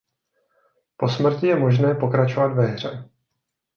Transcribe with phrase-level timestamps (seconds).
[0.97, 3.09] Po smrti je možné pokračovat ve hře.